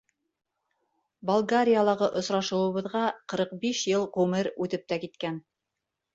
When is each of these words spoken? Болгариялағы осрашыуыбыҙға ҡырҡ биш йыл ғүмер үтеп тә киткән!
Болгариялағы 1.29 2.07
осрашыуыбыҙға 2.21 3.03
ҡырҡ 3.35 3.53
биш 3.67 3.83
йыл 3.93 4.09
ғүмер 4.19 4.53
үтеп 4.67 4.91
тә 4.95 5.01
киткән! 5.07 5.41